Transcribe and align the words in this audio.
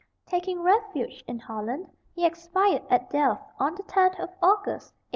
Taking 0.25 0.63
refuge 0.63 1.23
in 1.27 1.37
Holland, 1.37 1.91
he 2.15 2.25
expired 2.25 2.81
at 2.89 3.11
Delft, 3.11 3.43
on 3.59 3.75
the 3.75 3.83
10th 3.83 4.19
of 4.19 4.29
August, 4.41 4.93
1845. 4.95 4.95